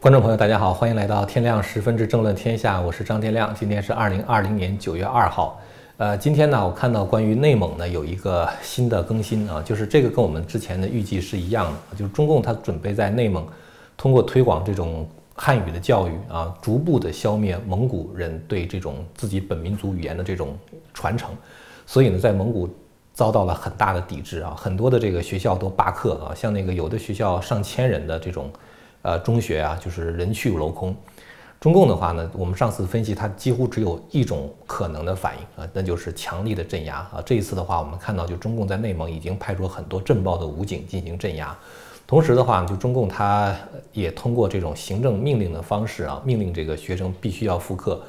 [0.00, 3.54] 观众朋友，大家好，欢迎来到天亮十分之政论天下，我是张天亮。
[3.54, 5.60] 今天是二零二零年九月二号。
[5.98, 13.46] 呃，今天呢，我看到关于内蒙呢有一个新的更新啊，就是这个跟我们之前的预计是一样的，就是中共它准备在内蒙
[13.94, 20.56] 通过推广这种汉语的教育啊，逐步的消灭蒙古人对这种自己本民族语言的这种
[20.94, 21.28] 传承。
[21.84, 22.66] 所以呢，在蒙古
[23.12, 28.50] 遭到了很大的抵制啊，很多的这个学校都罢课啊，像那个有的学校上千人的这种。
[29.02, 30.94] 呃，中学啊，就是人去楼空。
[31.58, 37.22] 中共的话呢，我们上次分析，它几乎只有一种可能的反应啊，那就是强力的镇压啊。
[37.24, 41.54] 这一次的话，我们看到，就中共在内蒙已经派出很多镇暴的武警进行镇压。
[42.06, 43.54] 同时的话，就中共它
[43.92, 48.00] 也通过这种行政命令的方式啊，命令这个学生必须要复课。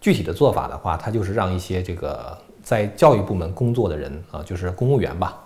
[0.00, 5.42] 具体的做法的话，它就是让一些这个在教育部门工作的人啊，就是公务员吧。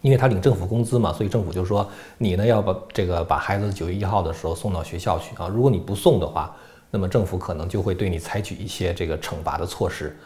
[0.00, 5.48] 因为他领政府工资嘛，所以政府就说你呢要把这个把孩子九月一号的时候送到学校去啊。
[5.48, 6.54] 如果你不送的话，
[6.90, 10.16] 那么政府可能就会对你采取一些这个惩罚的措施。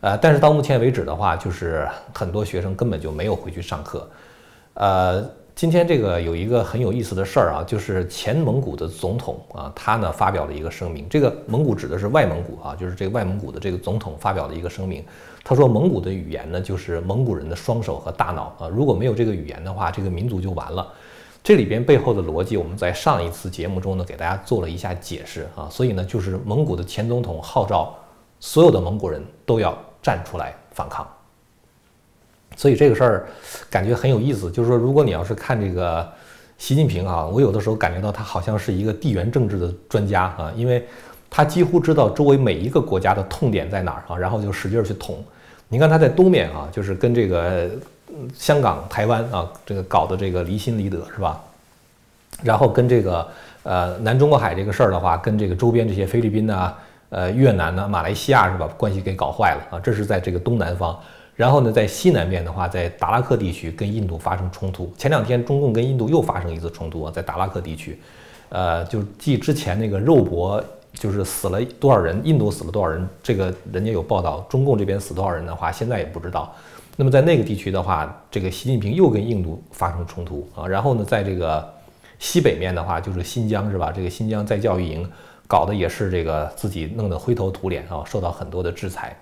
[0.00, 4.08] 呃，但是到目前为止的话，就是很多学生根本就没有回去上课。
[4.74, 11.08] 呃，今天这个有一个很有意思的事儿啊，就是前蒙古的总统啊，他呢发表了一个声明。
[11.08, 15.04] 这个蒙古指的是外蒙古啊，就是这个外蒙古的这个总统发表了一个声明。
[15.46, 18.66] 他说：“蒙古的语言呢，就是蒙古人的双手和大脑啊。
[18.66, 20.90] 如果没有这个语言的话，这个民族就完了。
[21.42, 25.68] 这里边背后的逻辑，我们在上一次节目中呢，给大家做了一下解释啊。
[25.70, 27.94] 所以呢，就是蒙古的前总统号召
[28.40, 31.06] 所有的蒙古人都要站出来反抗。
[32.56, 33.28] 所以这个事儿
[33.68, 36.10] 感觉很有意思，就是说，如果你要是看这个
[36.56, 40.86] 习近平啊，我有的时候感觉到他好像是一个地缘政治的专家啊，因为
[41.28, 45.22] 他几乎知道周围每一个国家的痛点在哪儿啊，然后就使劲去捅。”
[45.74, 47.68] 你看他在东面啊，就是跟这个
[48.32, 51.42] 香港、台湾啊，这个搞的这个离心离德是吧？
[52.44, 53.26] 然后跟这个
[53.64, 56.72] 呃南中国海这个事儿的话，跟这个周边这些菲律宾呐、
[57.08, 59.80] 呃越南呐、马来西亚是吧，关系给搞坏了啊。
[59.80, 60.96] 这是在这个东南方。
[61.34, 64.94] 然后呢，在西南边的话，在达拉克地区跟印度发生冲突。
[64.96, 67.98] 前两天中共跟印度又发生一次冲突啊，在达拉克地区，
[68.48, 70.62] 呃，就继之前那个肉搏。
[70.94, 74.46] 就是死了多少人，印度死了多少人，这个人家有报道。
[74.48, 76.54] 中共这边死多少人的话，现在也不知道。
[76.96, 80.66] 那么在那个地区的话，这个习近平又跟印度发生冲突啊。
[80.66, 81.68] 然后呢，在这个
[82.20, 83.90] 西北面的话，就是新疆是吧？
[83.90, 85.10] 这个新疆再教育营
[85.48, 89.16] 搞的也是这个自己弄得灰头土脸啊，受到很多的制裁。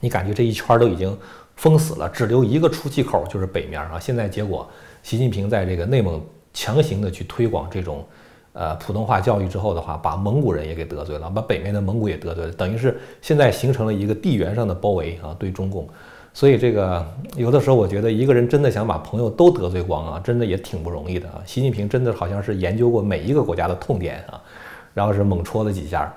[0.00, 1.16] 你感觉这一圈都已经
[1.54, 3.98] 封死了，只留一个出气口，就是北面啊。
[4.00, 4.68] 现在结果，
[5.04, 6.20] 习近平在这个内蒙
[6.52, 8.04] 强行的去推广这种。
[8.52, 15.88] 呃，普通话教育之后的话，把蒙古人也给得罪了，把北面的蒙古也得罪了，等于是现在形成了一个地缘上的包围啊，对中共。
[16.34, 17.04] 所以这个
[17.36, 21.42] 有的时候我觉得一个人真的想把朋友都得罪光啊，真的也挺不容易的啊。
[21.46, 24.40] 习近平真的好像是研究过每一个国家的痛点啊，
[24.94, 26.12] 然后是猛戳了几下。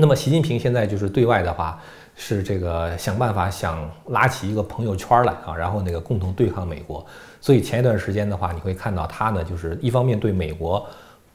[0.00, 1.78] 那么习近平现在就是对外的话
[2.16, 7.04] 是这个想办法想拉起一个朋友圈来啊，然后那个共同对抗美国。
[7.38, 10.84] 所以前一段时间的话，你会看到他呢，就是一方面对美国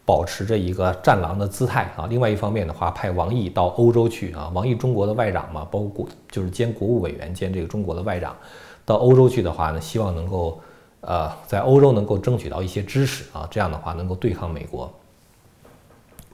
[0.03, 8.35] 保持着一个战狼的姿态啊，另外一方面的话，派王毅到欧洲去啊，王毅中国的外长嘛，包括就是兼国务委员兼这个中国的外长，
[8.83, 10.59] 到欧洲去的话呢，希望能够
[11.01, 14.91] 呃在欧洲能够争取到一些支持啊，这样的话能够对抗美国。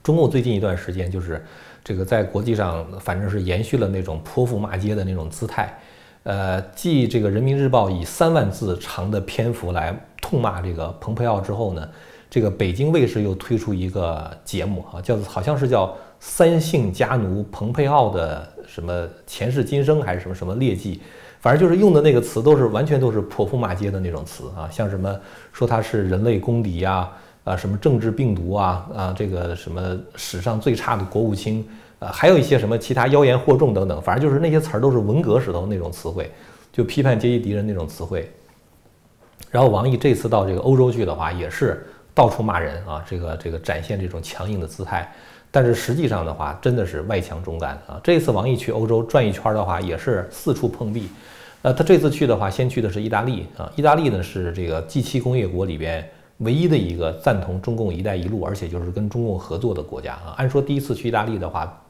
[0.02, 1.46] 中共最近一段时间就是
[1.84, 5.78] 这个在国际上反正是延续了那种泼妇骂街的那种姿态。
[6.24, 11.88] 呃，继这个人民日报以三万字长的篇幅来痛骂这个蓬佩奥之后呢，
[12.30, 21.02] 这个北京卫视又推出一个节目啊，叫做好像是叫“三姓家奴蓬佩奥的什么前世今生”还是什么什么劣迹，
[21.40, 25.18] 反正就是用的那个词都是完全都是泼妇骂街的那种词啊，像什么
[25.52, 27.10] 说他是人类公敌呀，
[27.44, 31.66] 啊什么政治病毒啊，啊这个什么史上最差的国务卿。
[31.98, 36.28] 呃，还有一些什么其他妖言惑众等等，反正就是那些词儿都是文革时候那种词汇，
[36.72, 38.28] 就批判阶级敌人那种词汇。
[39.52, 45.08] 然后王毅这次到这个欧洲去的话，也是到处骂人啊，这个这个展现这种强硬的姿态。
[45.52, 48.00] 但是实际上的话，真的是外强中干啊。
[48.02, 51.08] 这次王毅去欧洲转一圈的话，也是四处碰壁。
[51.60, 53.70] 呃，他这次去的话，先去的是意大利啊。
[53.76, 56.10] 意大利呢是这个 G7 工业国里边
[56.42, 60.34] 唯一的一个赞同中共“一带一路”，而且就是跟中共合作的国家啊。
[60.36, 61.82] 按说第一次去意大利的话，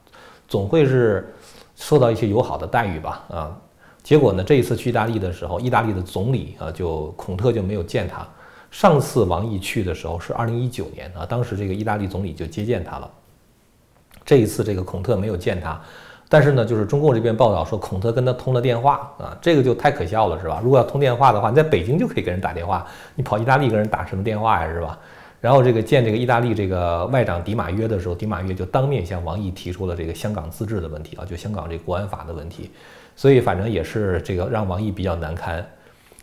[0.46, 1.34] 总会是
[1.74, 3.56] 受到一些友好的待遇吧，啊，
[4.02, 8.26] 结果呢，这一次去意大利的时候，意大利的总理啊，就孔特就没有见他。
[8.70, 13.10] 上次王毅去的时候是二零一九年啊，当时这个意大利总理就接见他了。
[14.24, 15.80] 这一次这个孔特没有见他，
[16.32, 20.62] 但是呢，就是中共这边报道说孔特跟他通了电话啊，这个就太可笑了，是吧？
[20.64, 24.98] 如果要通电话的话，你在北京就可以给人打电话，你跑意大利跟人打什么电话呀，是吧？
[25.42, 32.70] 然后这个见这个意大利这个外长迪马约的时候，迪马约就当面向王毅提出了这个香港自治的问题啊，就香港这国安法的问题，
[33.14, 35.62] 所以反正也是这个让王毅比较难堪。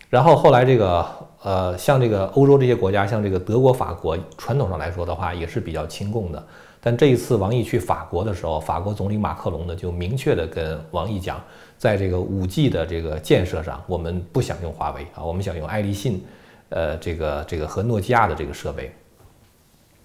[0.08, 1.06] 然后后来这个
[1.44, 6.44] 呃，像这个欧洲这些国家，像这个德国、法国，传统上来说的话也是比较亲共的。
[6.80, 11.42] 但这一次王毅去法国的时候，法国总理马克龙呢就明确的跟王毅讲，
[11.76, 16.24] 在这个五 G 的这个建设上，我们不想用华为啊，我们想用爱立信，
[16.70, 18.92] 呃，这个这个和诺基亚的这个设备。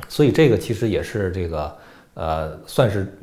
[0.09, 1.77] 所以这个其实也是这个
[2.15, 3.17] 呃，算是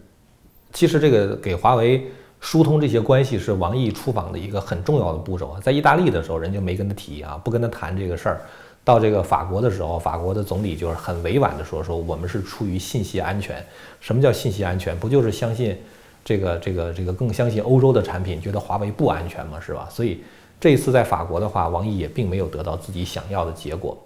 [0.73, 2.11] 其实这个给华为。
[2.45, 8.41] 疏通这些关系是王毅出访的一个很重要的步骤啊，在意大利的时候，人家没跟他提啊，不跟他谈这个事儿。
[8.85, 13.65] 到这个法国的时候，法国的总理就是很委婉的说，说我们是出于信息安全。
[14.01, 14.99] 什么叫信息安全？
[14.99, 15.79] 不就是相信
[16.25, 19.61] 这个这个这个更相信欧洲的产品，觉得华为不安全吗？
[19.61, 19.89] 是吧？
[19.91, 20.23] 所以
[20.61, 23.97] 这一次在法国的话，王毅也并没有得到自己想要的结果。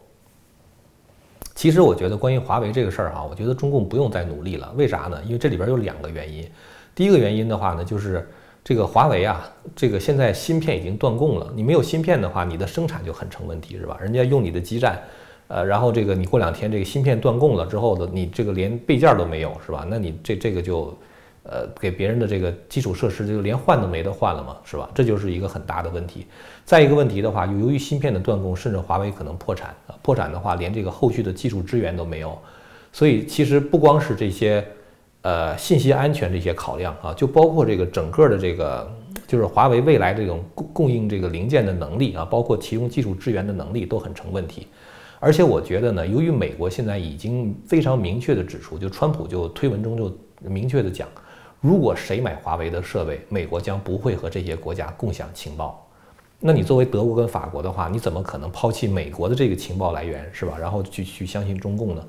[1.54, 4.70] 其实我觉得关于华为这个事儿哈，我觉得中共不用再努力了。
[4.76, 5.18] 为啥呢？
[5.24, 6.46] 因为这里边有两个原因。
[6.94, 8.28] 第一个原因的话呢，就是
[8.66, 11.52] 这个华为啊，这个现在芯片已经断供了。
[11.54, 13.96] 你没有芯片的话，你的生产就很成问题，是吧？
[14.02, 15.00] 人家用你的基站，
[15.46, 19.86] 呃，然后这个你过两天这个芯片断供了之后的，你这个连备件都没有，是吧？
[19.88, 20.98] 那你这这个就，
[21.44, 24.90] 呃，给别人的这个基础设施就连换都没得换了嘛，是吧？
[24.92, 26.26] 这就是一个很大的问题。
[26.64, 32.36] 再一个问题的话，由于芯片的断供，甚至华为可能破产啊，破产的话连这个后续的技术支援都没有。
[32.90, 34.66] 所以其实不光是这些。
[35.26, 38.88] 呃，信息安全这些考量啊，就包括这个整个的这个，
[39.26, 44.68] 就是华为未来这种供供应这个零件的能力啊，包括提供技术支援的能力都很成问题。
[45.18, 50.16] 而且我觉得呢，由于美国现在已经非常明确的指出，就川普就推文中就
[50.48, 51.08] 明确的讲，
[51.60, 55.84] 如果谁买华为的设备，美国将不会和这些国家共享情报。
[56.38, 60.56] 那你作为德国跟法国的话，你怎么可能抛弃美国的这个情报来源是吧？
[60.56, 62.04] 然后去去相信中共呢？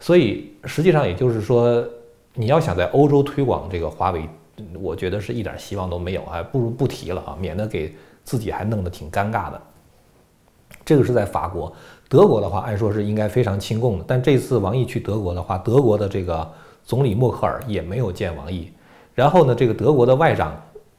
[0.00, 1.88] 所以实际上也就是说。
[2.38, 4.28] 你要想在欧洲推广这个华为，
[4.78, 7.94] 我觉得是一点希望都没有，还不如不提了啊，免得给
[8.24, 9.60] 自己还弄得挺尴尬的。
[10.84, 11.72] 这个是在法国，
[12.10, 16.46] 德国的话，按说是应该非常亲共的，但这次王毅去德国的话，德国的这个
[16.84, 18.70] 总理默克尔也没有见王毅。
[19.14, 20.54] 然后呢，这个德国的外长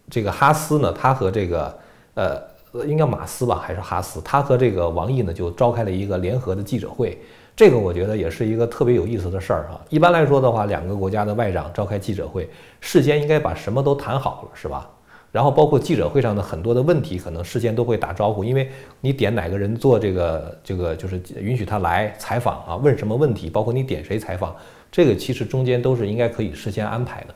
[0.10, 1.78] 这个哈斯呢，他和这个
[2.16, 2.42] 呃，
[2.88, 7.22] 应该马斯吧，还是哈斯，他和这个王毅呢就召开了一个联合的记者会。
[7.58, 9.82] 这个我觉得也是一个特别有意思的事儿啊。
[9.90, 12.48] 一般来说的话，两个国家的外长召开记者会，
[12.80, 14.88] 事先应该把什么都谈好了，是吧？
[15.32, 18.70] 然后包括记者会上的很多的问题，可能事先都会打招呼，因为
[19.02, 24.56] 你点哪个人做这个这个，就是允许他来采访啊，问什么问题，包括你点谁采访，
[24.92, 27.34] 这个其实中间都是应该可以事先安排的。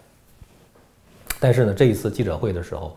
[1.39, 2.95] 但是呢，这一次记者会的时候。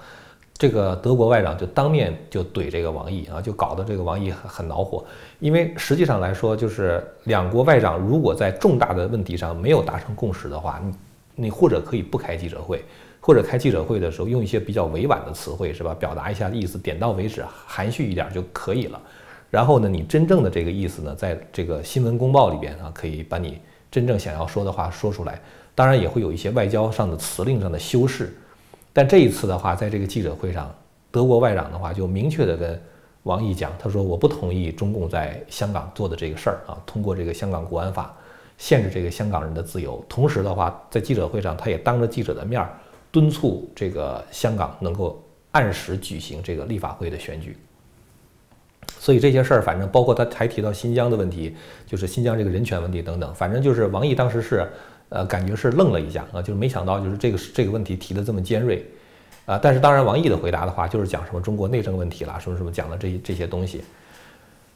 [0.56, 5.04] 这个德国外长就当面就怼这个王毅啊，就搞得这个王毅很很恼火。
[5.40, 10.94] 因为实际上来说，就是两国外长如果在重大的问题上没有达成共识的话，你
[11.34, 12.84] 你或者可以不开记者会，
[13.20, 15.92] 或者开记者会的时候用一些比较委婉的词汇，是吧？
[15.92, 19.00] 表达一下意思，点到为止，含蓄一点就可以了。
[19.50, 23.58] 然后呢，你真正的这个意思呢，在这个新闻公报里边啊，可以把你
[23.90, 25.40] 真正想要说的话说出来。
[25.74, 28.32] 当然也会有一些外交上的辞令上的修饰。
[28.96, 30.72] 但这一次的话，在这个记者会上，
[31.10, 32.80] 德国外长的话就明确的跟
[33.24, 38.14] 王毅讲，他说我不同意中共在香港做的这个事儿啊，通过这个香港国安法
[38.56, 40.02] 限制这个香港人的自由。
[40.08, 42.64] 同时的话，在记者会上，他也当着记者的面
[43.10, 47.56] 敦促这个香港能够按时举行这个立法会的选举。
[49.00, 54.70] 所以这些事儿，反正包括他还提到新疆的问题，就是新疆这个人权问题等等，反正就是王毅当时是。
[55.10, 58.84] 呃，感觉是愣了一下啊，就是没想到，就是这个这个问题提的这么尖锐，
[59.46, 63.84] 啊，但是当然王毅的回答的话，就是讲什么中国内政问题啦，什么什么讲的这这些东西，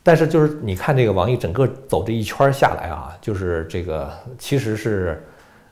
[0.03, 5.23] 但是就是你看这个王毅整个走这一圈下来啊，就是这个其实是，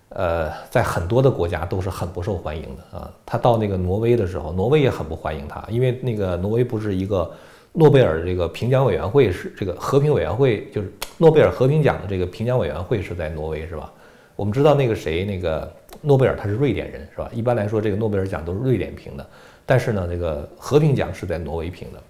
[0.08, 3.10] 呃，在很多的国家都是很不受欢迎的啊。
[3.24, 7.30] 他到那个挪威的时候，挪威也很不欢迎他，因为那个挪威不是一个
[7.72, 13.92] 诺贝尔这个评奖委员会是这个和平委员会，就是诺贝尔和平奖的这个评奖委员会是在挪威是吧？
[14.36, 17.30] 我们知道那个谁，那个诺贝尔他是瑞典人，是吧？
[17.32, 19.26] 一般来说，这个诺贝尔奖都是瑞典评的，
[19.64, 22.02] 但是呢，这个和平奖是在挪威评的。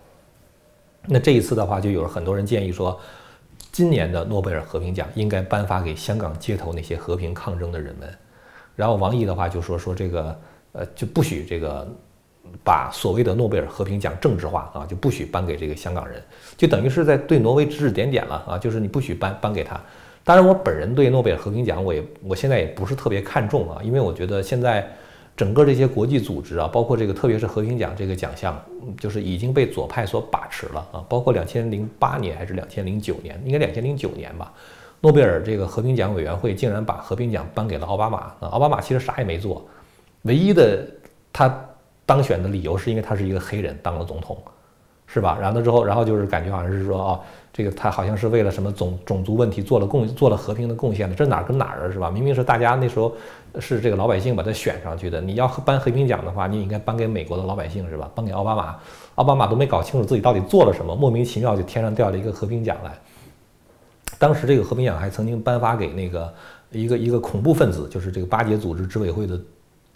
[1.07, 3.01] 那这一次的话，就有很多人建议说，
[3.71, 8.13] 今年的诺贝尔和平奖应该颁发给香港街头那些和平抗争的人们。
[8.75, 10.41] 然后王毅的话就说说这个，
[10.73, 11.87] 呃，就不许这个
[12.65, 16.21] 把所谓的诺贝尔和平奖政治化啊，就不许颁给这个香港人，
[16.57, 19.81] 就等于是在对挪威指指点点了啊，就是你不许颁颁给他。
[20.27, 24.85] 当然，我本人对诺贝尔和平奖，我也我现在也不是特别看重啊，因为我觉得现在
[25.37, 28.61] 整个这些国际组织啊，包括这个特别是和平奖这个奖项，
[28.99, 31.05] 就是已经被左派所把持了啊。
[31.09, 34.53] 包括两千零八年还是两千零九年，应该两千零九年吧，
[35.01, 38.49] 诺贝尔这个和平奖委员会竟然把和平奖颁给了奥巴马啊！
[38.49, 39.65] 奥巴马其实啥也没做，
[40.23, 40.85] 唯一的
[41.33, 41.57] 他
[42.05, 44.37] 当选的理由是因为他是一个黑人当了总统，
[45.07, 45.39] 是吧？
[45.41, 47.21] 然后之后，然后就是感觉好像是说哦，
[47.53, 52.11] 这个他好像是为了什么种种族问题做了贡做了和平的贡献的，这哪儿跟哪儿啊，是吧？
[52.11, 53.15] 明明是大家那时候
[53.59, 58.11] 是这个老百姓把他选上去的，你要颁和平奖的话，你应该颁给美国的老百姓是吧？
[58.15, 58.77] 颁给奥巴马，
[59.15, 62.93] 奥巴马都没搞清楚自己到底做了什么，莫名其妙就天上掉了一个和平奖来。
[64.19, 66.35] 当时这个和平奖还曾经颁发给那个
[66.71, 69.39] 一个一个恐怖分子，就是这个巴解组织执委会的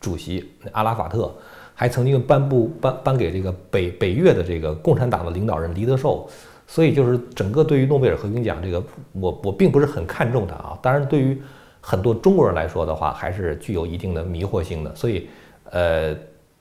[0.01, 1.35] 主席阿拉法特，
[1.81, 6.29] 还曾经颁布颁颁给这个北北越的这个共产党的领导人黎德寿。
[6.67, 10.79] 所以就是整个对于诺贝尔和平奖这个，我我并不是很看重它啊。
[10.83, 11.41] 当然，对于
[11.81, 14.95] 很多中国人来说的话，还是具有一定的迷惑性的。
[14.95, 15.27] 所以，
[15.71, 16.15] 呃，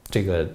[0.06, 0.48] 这个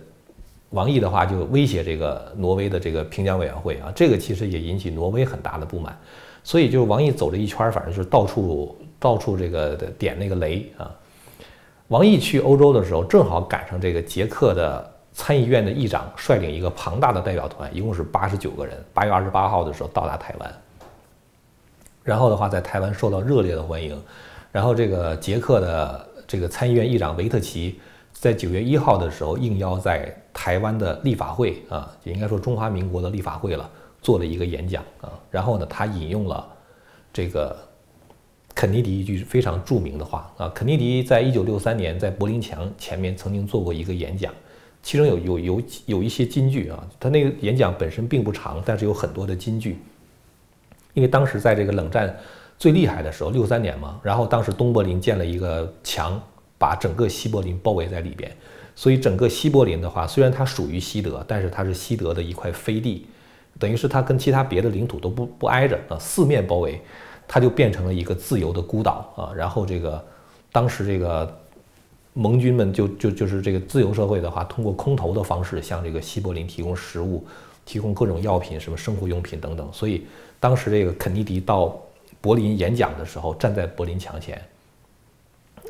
[0.70, 5.94] 王毅的话就威胁这个挪威的这个评奖委员会啊，这个其实也引起挪威很大的不满。
[6.42, 10.90] 所以就是王毅走这一圈，反正就是到处到处这个点那个雷啊。
[11.94, 20.54] 王毅去欧洲的时候，正好赶上这个捷克的参议院的议长率领一个庞大的代表团，一共是八十九个人，八月二十八号的时候到达台湾。
[22.02, 23.96] 然后的话，在台湾受到热烈的欢迎。
[24.50, 27.78] 然后这个捷克的这个参议院议长维特奇
[28.12, 33.70] 在九月一号的时候应邀在台湾的立法会啊，就应该说中华民国的立法会了。
[34.02, 36.44] 做了一个演讲啊，然后呢，他引用了
[37.12, 37.56] 这个
[38.54, 40.48] 肯尼迪一句非常著名的话啊。
[40.54, 44.32] 肯尼迪在一九六三年在柏林墙前面曾经做过一个演讲，
[44.82, 46.86] 其中有有有有一些金句啊。
[47.00, 49.78] 他那个演讲本身并不长，但是有很多的金句。
[50.92, 52.16] 因为当时在这个冷战
[52.56, 56.22] 最厉害的时候，六三年嘛，然后当时东柏林建了一个墙，
[56.56, 58.30] 把整个西柏林包围在里边，
[58.76, 63.06] 所以整个西柏林的话，虽然它属于西德，但是它是西德的一块飞地。
[63.58, 66.80] 等于是它跟其他别的领土都不不挨着啊，四面包围，
[67.26, 69.32] 它就变成了一个自由的孤岛啊。
[69.34, 70.04] 然后这个
[70.52, 71.36] 当时这个
[72.12, 77.26] 盟军们就就就是这个自由社会的话，通过空投的方式向这个西柏林提供食物，
[77.64, 79.68] 提供各种药品、什么生活用品等等。
[79.72, 80.06] 所以
[80.38, 81.76] 当时这个肯尼迪到
[82.20, 84.40] 柏林演讲的时候，站在柏林墙前，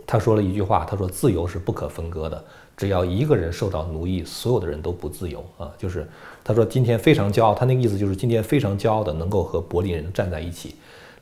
[0.07, 2.45] 他说了一句话，他说：“自由是不可分割的。”
[2.77, 5.73] 只要一个人受到奴役，所有的人都不自由啊！
[5.79, 6.05] 就是
[6.43, 10.75] 他说今天非常骄傲，他那个意思就是今天非常骄傲的能够和柏林人站在一起。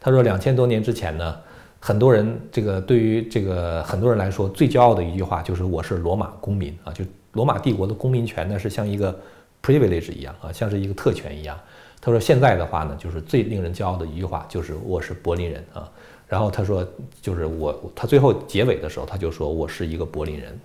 [0.04, 1.36] 他说两千多年之前呢，
[1.78, 6.92] 很多人这个对于这个很多人来说最骄傲的一句话就是我是罗马公民啊！
[6.92, 7.04] 就
[7.34, 9.16] 罗马帝国的公民权呢是像一个
[9.62, 11.56] privilege 一样啊，像是一个特权一样。
[12.00, 15.88] 他说现在的话呢，就是最令人骄傲的一句话就是我是柏林人啊！
[16.26, 16.84] 然后他说
[17.20, 20.58] 就是我，他最后结尾的时候他就说我是一个柏林人。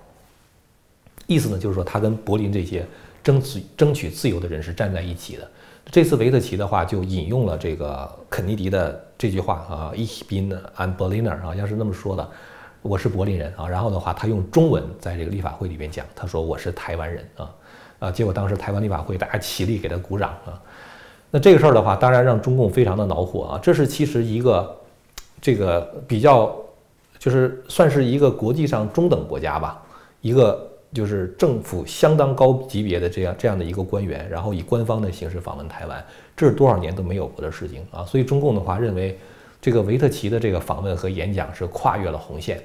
[1.28, 2.84] 意思呢，就是说他跟柏林这些
[3.22, 5.52] 争取争取自由的人是站在一起的。
[5.90, 12.30] 这次维特奇的话就引用了这个肯尼迪的这句话啊，Ich bin ein Berliner，好像是那么说的，
[12.82, 13.68] 我是柏林人啊。
[13.68, 17.50] 然后的话，他用中文在这个立法会里面讲，他说我是台湾人啊
[18.00, 18.12] 啊。
[18.12, 20.62] 结果当时台湾立法会大家起立给他鼓掌啊。
[21.32, 23.60] 那这个事儿的话，当然让中共非常的恼火啊。
[23.64, 24.78] 这是其实一个
[25.42, 26.54] 这个比较
[27.18, 29.82] 就是算是一个国际上中等国家吧，
[30.22, 30.70] 一个。
[30.98, 36.04] 就是政府相当高级别的这样这样的一个官员，然后以官方的形式访问台湾，
[36.36, 38.04] 这是多少年都没有过的事情啊！
[38.04, 39.16] 所以中共的话认为，
[39.62, 42.60] 这个维特奇的这个访问和演讲是跨越了红线。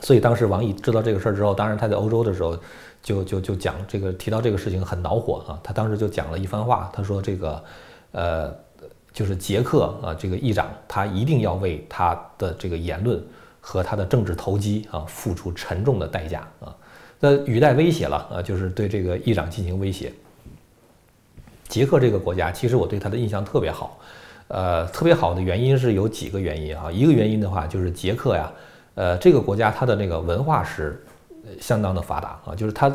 [0.00, 2.58] 所以当时王毅知道这个事儿之后，当然他在欧洲的时候，
[3.00, 5.60] 就就就讲这个提到这个事情很恼火啊！
[5.62, 7.64] 他当时就讲了一番话，他说这个，
[8.10, 8.52] 呃，
[9.12, 13.24] 就是捷克啊这个议长，他一定要为他的这个言论。
[13.60, 16.74] 和他的政治投机啊，付出沉重的代价啊，
[17.20, 20.12] 那语带威胁了啊，就是对这个议长进行威胁。
[21.68, 23.98] 捷克这个国家，其实我对他的印象特别好，
[24.48, 26.90] 呃，特别好的原因是有几个原因啊。
[26.90, 28.52] 一个原因的话，就是捷克呀，
[28.94, 31.02] 呃，这个国家它的那个文化是
[31.60, 32.86] 相当的发达啊，就是它，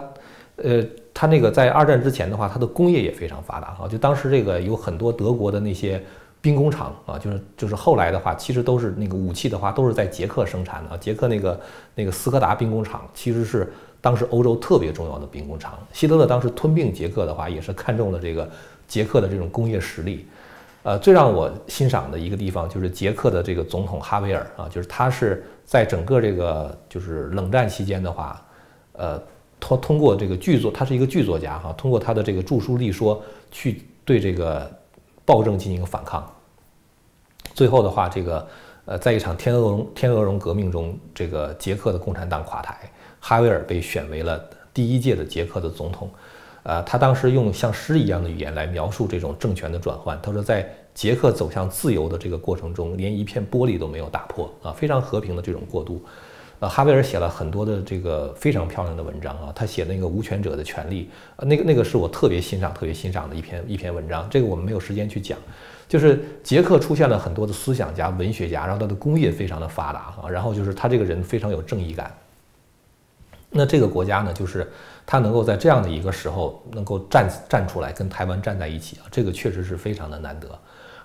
[0.56, 6.02] 呃，它那个在二战之前的话，它的工业也非常发达啊，就当时这个有很多德国的那些。
[6.44, 10.98] 兵工厂啊，就是就是后来的话，其实都是那个武器的话，都是在捷克生产的啊。
[10.98, 11.62] 捷克那个
[11.96, 13.72] 那个斯柯达兵工厂，其实是
[14.04, 15.80] 当时欧洲特别重要的兵工厂。
[15.94, 18.50] 希特勒当时吞并捷克的话，也是看中了这个
[18.86, 20.28] 捷克的这种工业实力。
[20.84, 28.46] 呃，最让我欣赏的一个地方就是捷克的这个总统哈维尔啊，就是他是在整个这个就是冷战期间的话，
[28.92, 29.18] 呃，
[29.62, 34.70] 通通过这个剧作，他是一个剧作家哈，通过他的这个著书立说去对这个。
[35.26, 36.30] 暴政进行反抗，
[37.54, 38.46] 最后的话，这个
[38.84, 42.92] 呃，在一场天鹅绒天鹅绒革命中，这个捷克的共产党垮台，
[43.26, 46.10] 哈维尔被选为了第一届的捷克的总统。
[46.64, 50.20] 呃，他当时用像诗一样的语言来描述这种政权的转换。
[50.22, 56.04] 他说，在捷克走向自由的这个过程中，连一片玻璃都没有打破啊，非常和平的这种过渡。
[56.60, 64.28] 呃，哈维尔写了很多的这个非常漂亮的文章啊，他写那个无权者的权利，呃，那个那个是我特别欣赏、特别欣赏的一篇一篇文章。
[64.30, 65.38] 这个我们没有时间去讲，
[65.88, 72.14] 就是捷克出现了很多的思想家、文学家，然后他的工业非常的发达啊，然后就是他这个人非常有正义感。
[73.54, 74.68] 那这个国家呢，就是
[75.06, 80.48] 他能够在这样的一个时候能够站站出来跟台湾站在一起啊，这个确实是非常的难得。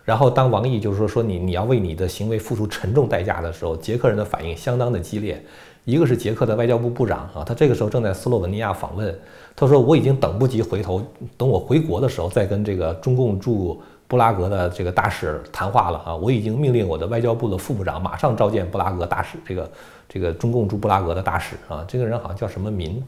[0.05, 5.45] 然后当王毅就是说说你你要为你的行为付出沉重代价的时候，捷克人的反应相当的激烈。
[5.85, 9.19] 一个是捷克的外交部部长啊，他这个时候正在斯洛文尼亚访问，
[9.57, 11.03] 他说我已经等不及回头，
[11.37, 19.71] 等我回国的时候再跟这个中共驻布拉格的这个大使谈话了啊，我已经命令我的外交部的副部长马上召见布拉格大使这个。
[20.11, 23.05] 这个中共驻布拉格的大使啊，这个人好像叫什么民，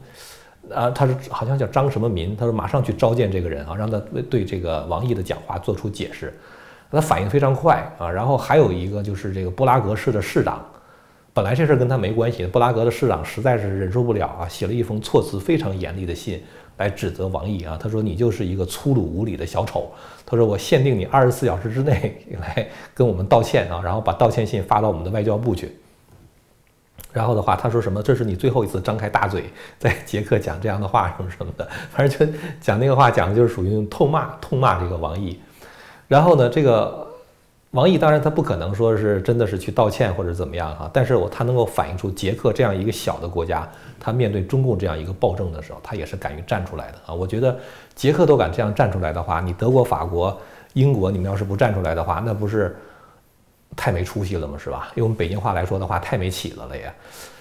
[0.71, 6.31] 啊，他是好像叫张什么民，他说马上去召见这个人啊，让他对这个王毅的讲话做出解释。
[6.91, 8.07] 他反应非常快啊。
[8.07, 10.63] 然后还有一个就是这个布拉格市的市长，
[11.33, 16.43] 本来这事跟他没关系，布拉格的市长实在是忍受不了啊，写了一封措辞非常严厉的信
[16.81, 17.77] 来指责王毅啊。
[17.81, 19.91] 他说你就是一个粗鲁无礼的小丑。
[20.25, 25.75] 他说我限定你二十四小时之内 来跟我们道歉啊，然后把道歉信发到我们的外交部去。
[27.11, 28.01] 然后的话，他说什么？
[28.01, 29.43] 这是你最后一次张开大嘴
[29.77, 35.37] 在捷克讲这样的话什么什么的，反正就讲那个话，讲的就是属于痛骂痛骂这个王毅。
[36.07, 37.05] 然后呢，这个
[37.71, 43.67] 王毅当然他不可能说是真的是去道歉或者怎么样哈，但是我他能够反映出捷克这样一个小的国家，
[43.99, 47.13] 他面对中共这样一个暴政的时候，他也是敢于站出来的啊。
[47.13, 47.57] 我觉得
[47.95, 50.37] 捷克都敢这样站出来的话，你德国、法国、
[50.73, 52.75] 英国，你们要是不站出来的话，那不是？
[53.73, 54.91] 太没出息了嘛，是吧？
[54.95, 56.93] 用我们北京话来说的话，太没起子了也。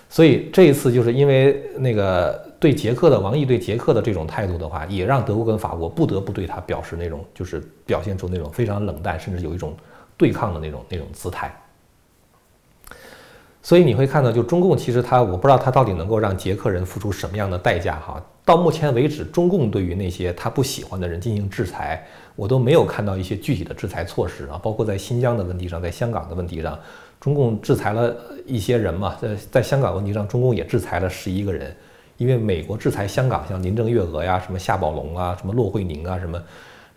[0.09, 9.75] 所以这一次就是因为那个对捷克的王毅对捷克的这种态度的话，也让德国跟法国不得不对他表示那种就是表现出那种非常冷淡，甚至有一种
[10.21, 11.51] 对抗的那种那种姿态。
[13.63, 18.23] 所以你会看到，就中共其实他，我不知道他到底能够让捷克人付出什么样的代价哈。
[18.45, 22.05] 到目前为止，中共对于那些他不喜欢的人进行制裁，
[22.37, 24.59] 我都没有看到一些具体的制裁措施啊。
[24.63, 26.79] 包括在新疆的问题上，在香港的问题上，
[27.21, 29.15] 中共制裁了一些人嘛。
[29.21, 31.77] 在在香港问题上，中共也制裁了十一个人，
[32.17, 36.43] 因为美国制裁香港，像林郑月娥呀、什么夏宝龙啊、什么骆惠宁啊、什么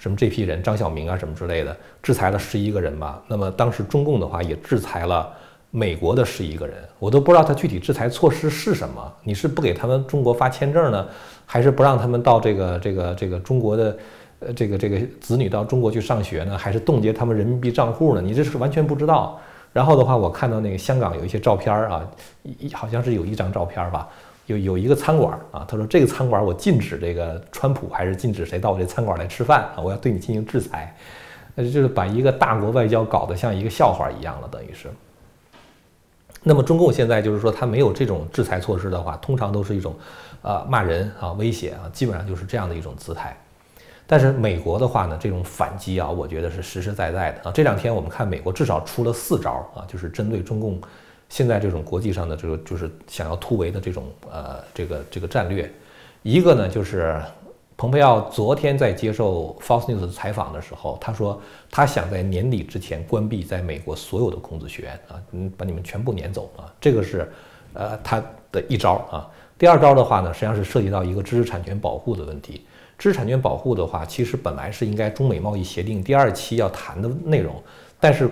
[0.04, 3.24] 什么这批人，张晓明啊什么之类的，制裁了十一个人吧。
[3.26, 5.32] 那么当时中共的话也制裁了。
[5.76, 9.12] 美国的十一个人，我都不知道他具体制裁措施是什么。
[9.24, 11.08] 你是不给他们中国发签证呢，
[11.48, 13.98] 还是不让他们到这个这个这个中国的
[14.42, 18.22] 呃这个这个子女到中国去上学呢，还是冻结他们人民币账户呢？
[18.22, 19.40] 你这是完全不知道。
[19.72, 22.08] 然后的话，我看到那个香港有一些照片啊，
[22.44, 24.08] 一好像是有一张照片吧，
[24.54, 30.96] 有有一个餐馆啊，他说这个餐馆我禁止这个川普还是禁止谁到我这餐馆来吃饭啊，我要对你进行制裁，
[31.56, 34.88] 那就是把一个大国外交搞得像一个笑话一样了，等于是。
[36.46, 39.96] 那么中共现在就是说，他没有这种制裁措施的话，通常都是一种，
[40.42, 43.36] 呃，骂人啊、威胁啊，基本上就是这样的一种姿态。
[44.06, 47.52] 但是美国的话呢，这种反击啊，我觉得是实实在在的啊。
[47.54, 50.78] 这两天我们看美国至少出了四招啊，就是针对中共
[51.34, 55.68] 现在这种国际上的这个就是想要突围的这种呃这个这个战略。
[56.22, 57.20] 一个呢就是。
[57.76, 61.42] 蓬佩奥昨天在接受 Fox News 的采访的时候，他说
[61.72, 67.28] 他想在年底之前关闭在美国所有的孔子学院啊，嗯，把你们全部撵走啊，这个是
[67.74, 69.28] 呃他的一招啊。
[69.58, 72.62] 第二招的话呢，实际上是涉及到一个知识产权保护的问题。
[72.96, 77.56] 知识产权保护的话，其实本来是应该中美贸易协定第二期要谈的内容，
[78.00, 78.30] 但是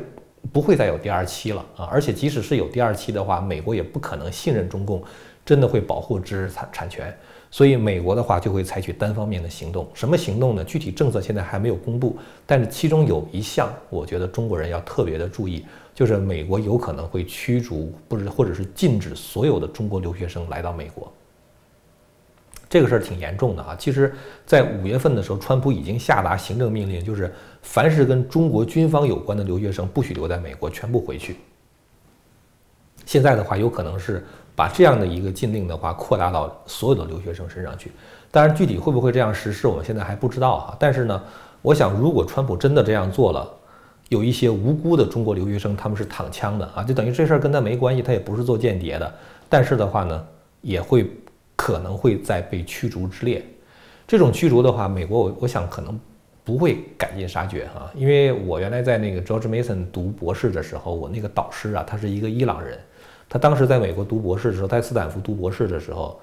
[0.51, 1.85] 不会再有第二期了啊。
[1.91, 5.03] 而且即使是有第二期的话，美国也不可能信任中共
[5.45, 7.15] 真的会保护知识产产权。
[7.53, 10.63] 所以美国的话就会采取单方面的行动，什么行动呢？
[10.63, 21.11] 具体政策现在还没有公布，但是其中有一项，我觉得中国人要特别的注意，就是美国有可能会驱逐，不是或者是禁止所有的中国留学生来到美国。
[22.69, 23.75] 这个事儿挺严重的啊！
[23.77, 24.13] 其实，
[24.45, 27.29] 在五月份的时候，川普已经下达行政命令，就是
[27.61, 31.37] 凡是跟中国军方有关的留学生不许留在美国，全部回去。
[33.05, 34.23] 现在的话，有可能是。
[34.53, 37.89] 把这样的一个禁令的话扩大到所有的留学生身上去，
[38.29, 40.75] 当然具体会不会这样实施，我们现在还不知道哈。
[40.77, 41.23] 但是呢，
[41.61, 43.49] 我想如果川普真的这样做了，
[44.09, 49.11] 有一些无辜的中国留学生他们是躺枪的啊，就等于这事儿跟他没关系，他也不是做间谍的。
[49.47, 50.27] 但是的话呢，
[50.61, 51.09] 也会
[51.55, 53.43] 可能会在被驱逐之列。
[54.05, 55.97] 这种驱逐的话，美国我我想可能
[56.51, 62.77] 不会赶尽杀绝哈，因为我原来在那个 George Mason 读博士的时候，我那个导师啊，他是一个伊朗人。
[63.29, 66.19] 他当时在美国读博士的时候，在斯坦福读博士的时候，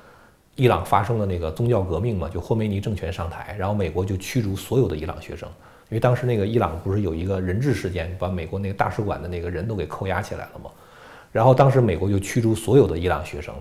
[0.54, 5.48] 伊朗发生了那个宗教革命嘛，就霍梅尼政权上台，然后美国就驱逐所有的伊朗学生，
[5.88, 10.70] 因为当时那个伊朗不是有一个人质事件，把美国那个大使馆的那个人都给扣押起来了吗？
[11.32, 13.54] 然后当时美国就驱逐所有的伊朗学生，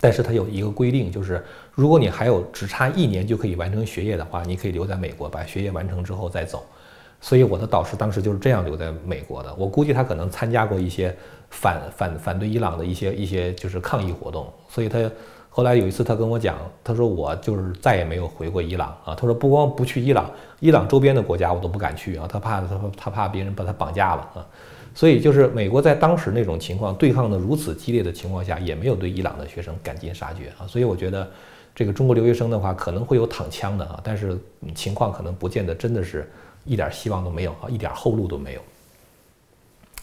[0.00, 6.64] 但是他有一个规定，就是如果你还有只差一年就可以完成学业的话，你可以留在美国把学业完成之后再走。
[7.20, 9.52] 所以我的导师当时就是这样留在美国的。
[9.56, 11.12] 我估计他可能参加过一些
[11.50, 14.98] 反反反对伊朗的一些一些就是抗议活动，所以他
[15.50, 19.16] 后来有一次他跟我讲，他说我就是再也没有回过伊朗啊。
[19.16, 20.30] 他说不光不去伊朗，
[20.60, 24.46] 伊朗周边的国家我都不敢去啊，他怕他他怕别人把他绑架了啊。
[24.98, 30.66] 所以就是美国在当时那种情况对抗的如此激烈的情况下，也没有对伊朗的学生赶尽杀绝啊。
[30.66, 31.30] 所以我觉得
[31.72, 34.36] 这个中国留学生的话可能会有躺枪的啊，但是
[34.74, 36.28] 情况可能不见得真的是。
[36.64, 38.60] 一点希望都没有啊，一点后路都没有。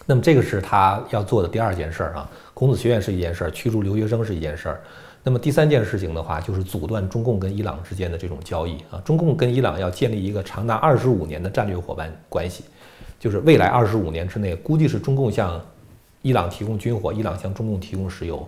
[0.08, 2.28] 那么这个是他要做的第二件事儿啊。
[2.56, 4.82] 孔子学院是一件事儿，驱逐留学生是一件事儿。
[5.22, 9.00] 那么第三件事情的话，就是阻断中共跟伊朗之间的这种交易啊。
[9.06, 12.64] 中共跟伊朗要建立一个长达二十五年的战略伙伴关系，
[13.20, 15.62] 就是未来二十五年之内，估计是中共向
[16.22, 18.48] 伊朗提供军火，伊朗向中共提供石油。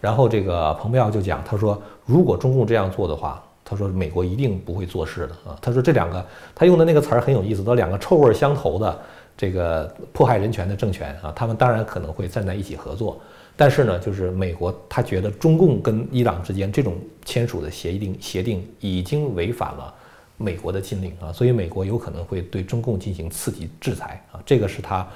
[0.00, 3.42] 然后这个蓬佩奥就讲，他说如果中共这样做的话。
[3.70, 8.98] 他说：“美国一定不会做事的啊！”他说：“这两个，他用的那个词儿很有意思，都两个臭味相投的
[9.36, 13.20] 这个迫害人权的政权啊，他们当然可能会站在一起合作。
[13.58, 19.92] 但是呢，就是美国他觉得中共跟伊朗之间这种签署的协定协定已经违反了
[20.38, 25.06] 美国的禁令啊，所以美国有可能会对中共进行刺激制裁啊，这个是他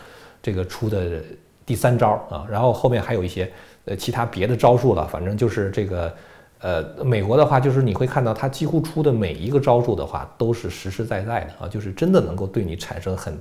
[0.42, 1.22] 这个出的
[1.64, 2.46] 第三招啊。
[2.50, 3.50] 然后后面还有一些
[3.86, 6.14] 呃其他别的招数了，反正就是这个。”
[6.62, 13.36] 呃，美国的话，就是你会看到他几乎出的每一个招数的话，都是实实在在的啊，就是真的能够对你产生很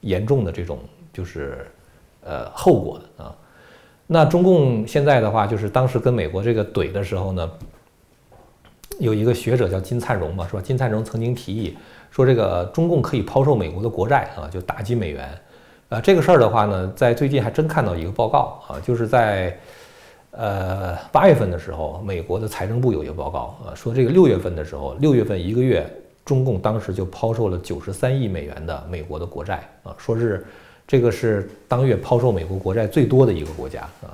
[0.00, 0.80] 严重的这种
[1.12, 1.68] 就是
[2.24, 3.36] 呃后果的啊。
[4.08, 7.48] 那中共现在的话，就是当时跟美国这个怼的时候呢，
[8.98, 10.62] 有一个学者叫金灿荣嘛，是吧？
[10.62, 11.76] 金灿荣曾经提议
[12.10, 15.28] 说，这个中共可以抛售美国的国债啊，就打击美元。
[15.88, 19.56] 啊，这个事儿的话呢，在最近还真看到一个报告啊，就是在。
[20.36, 25.88] 呃，八月份的时候，美国的财政部有一个报告啊，说这个六月份的时候，六月份一个月，
[26.24, 30.44] 中共当时就抛售了九十三亿美元的美国的国债啊，说是
[30.88, 34.10] 这个是当月抛售美国国债最多的一个国家啊，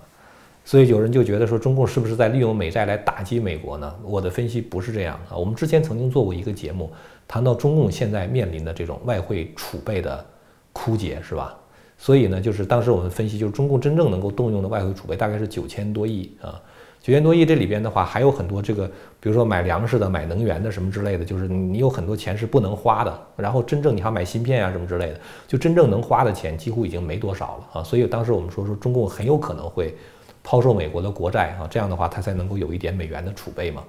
[0.71, 3.93] 所以有人就觉得说，中共是不是在利用美债来打击美国呢？
[4.05, 6.89] 我的分析不是这样啊，我们之前曾经做过一个节目，
[7.27, 10.25] 谈到中共现在面临的这种外汇储备的
[10.73, 11.57] 枯竭，是吧？
[11.99, 16.63] 所以呢，就是当时我们分析，就是中共真正能够动用的外汇储备大概是九千多亿啊，
[17.03, 18.87] 九千多亿这里边的话还有很多这个，
[19.19, 23.21] 比如说买粮食的、买能源的什么之类的，就是你有很多钱是不能花的。
[23.37, 27.83] 然后真正你还买芯片啊什么之类的，就真正能花的钱几乎已经没多少了啊。
[27.83, 29.97] 所以当时我们说说中共很有可能会
[30.43, 33.83] 抛售美国的国债啊，这样的话它才能够有一点美元的储备嘛。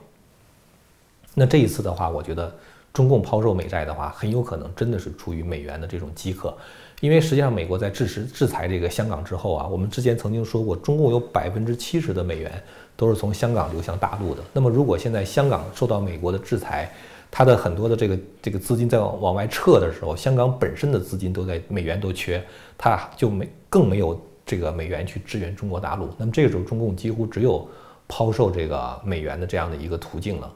[1.34, 2.54] 那这一次的话，我觉得
[2.94, 6.56] 中共抛售美债的话，很有可能真的是出于美元的这种饥渴。
[7.00, 12.52] 因为实际上，美国在制持制裁这个香港之后啊，我们之前曾经说过，中共有百分之七十的美元
[12.96, 14.44] 都是从香港流向大陆的。
[14.54, 16.92] 那么，如果现在香港受到美国的制裁，
[17.32, 22.44] 它的很多的这个这个资金在往往外撤的时候，香港本身的资金都在美元都缺，
[22.78, 24.20] 它就没更没有
[24.52, 26.10] 这个美元去支援中国大陆。
[26.18, 27.66] 那么这个时候，中共几乎只有
[28.08, 30.54] 抛售这个美元的这样的一个途径了。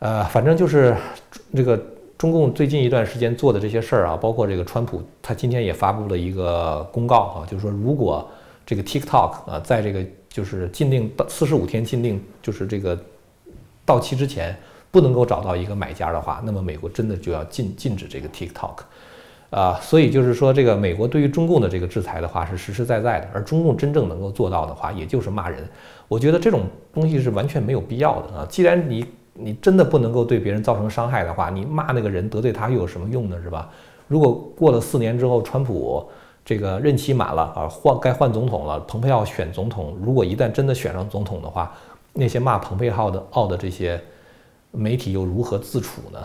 [0.00, 0.94] 呃，反正就是
[1.54, 1.80] 这个。
[2.18, 8.30] 中共最近一段时间做的这些事儿啊，包括这个川普，他今天也发布了一个公告啊，就是说如果
[8.64, 12.96] 这个 TikTok 啊，在这个就是禁令到四十五天禁令就是这个
[13.84, 14.56] 到期之前
[14.92, 18.76] 不能够找到一个买家的话，那么美国真的就要禁禁止这个 TikTok
[19.52, 19.78] 啊。
[19.80, 25.62] 所以就是说，这个美国对于中共的这个制裁的话是实实在在的，而中共真正能够做到的话，也就是骂人。
[26.08, 26.62] 我觉得这种
[26.92, 28.46] 东西是完全没有必要的啊。
[28.48, 33.40] 既然你你真的不能够对别人造成伤害的话，你骂那个人得罪他又有什么用呢？
[33.42, 33.70] 是吧？
[34.08, 36.06] 如果过了四年之后，川普
[36.44, 41.72] 这个任期满了啊，换该换总统了，蓬佩奥选总统，如果一旦真的选上总统的话，
[42.12, 43.98] 那些骂蓬佩奥的奥的这些
[44.70, 46.18] 媒体又如何自处呢？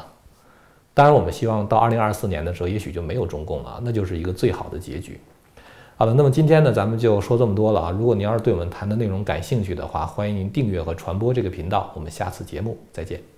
[0.97, 5.19] 当然，我们希望到二零二四年的时候，也许就没有中共了，那就是一个最好的结局。
[5.95, 7.91] 好了，那么今天呢，咱们就说这么多了啊。
[7.91, 11.91] 如果您要是对我们谈的内容感兴趣的话，欢迎您订阅和传播这个频道。
[11.93, 13.36] 我们下次节目再见。